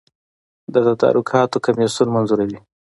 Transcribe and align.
د 0.73 0.75
تدارکاتو 0.87 1.57
کمیسیون 1.65 2.07
منظوروي 2.15 2.59